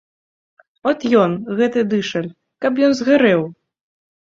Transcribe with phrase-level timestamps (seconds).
[0.93, 1.31] От ён,
[1.61, 2.33] гэты дышаль,
[2.67, 3.41] каб ён згарэў!